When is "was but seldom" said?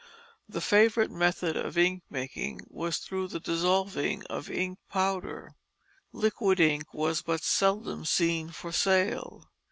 6.91-8.05